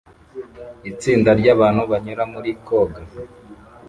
[0.91, 3.01] Itsinda ryabantu banyura muri koga